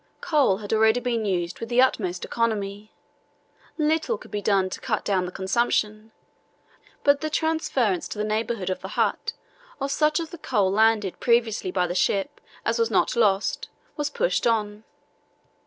[0.19, 2.91] Coal had already been used with the utmost economy.
[3.77, 6.11] Little could be done to cut down the consumption,
[7.03, 9.33] but the transference to the neighbourhood of the hut
[9.79, 14.09] of such of the coal landed previously by the ship as was not lost was
[14.09, 14.85] pushed on.